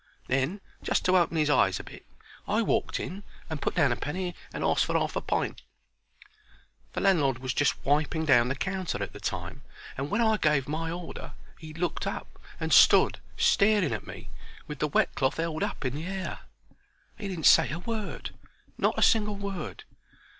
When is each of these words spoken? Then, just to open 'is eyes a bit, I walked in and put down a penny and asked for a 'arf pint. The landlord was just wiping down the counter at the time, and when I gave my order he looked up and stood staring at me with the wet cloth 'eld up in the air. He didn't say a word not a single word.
Then, 0.25 0.61
just 0.81 1.05
to 1.05 1.15
open 1.15 1.37
'is 1.37 1.51
eyes 1.51 1.79
a 1.79 1.83
bit, 1.83 2.07
I 2.47 2.63
walked 2.63 2.99
in 2.99 3.21
and 3.51 3.61
put 3.61 3.75
down 3.75 3.91
a 3.91 3.95
penny 3.95 4.33
and 4.51 4.63
asked 4.63 4.85
for 4.85 4.95
a 4.95 4.99
'arf 5.03 5.15
pint. 5.27 5.61
The 6.93 7.01
landlord 7.01 7.37
was 7.37 7.53
just 7.53 7.85
wiping 7.85 8.25
down 8.25 8.47
the 8.47 8.55
counter 8.55 9.03
at 9.03 9.13
the 9.13 9.19
time, 9.19 9.61
and 9.95 10.09
when 10.09 10.19
I 10.19 10.37
gave 10.37 10.67
my 10.67 10.89
order 10.89 11.33
he 11.59 11.71
looked 11.75 12.07
up 12.07 12.39
and 12.59 12.73
stood 12.73 13.19
staring 13.37 13.93
at 13.93 14.07
me 14.07 14.31
with 14.65 14.79
the 14.79 14.87
wet 14.87 15.13
cloth 15.13 15.39
'eld 15.39 15.61
up 15.61 15.85
in 15.85 15.93
the 15.93 16.07
air. 16.07 16.39
He 17.19 17.27
didn't 17.27 17.45
say 17.45 17.69
a 17.69 17.77
word 17.77 18.31
not 18.79 18.97
a 18.97 19.03
single 19.03 19.35
word. 19.35 19.83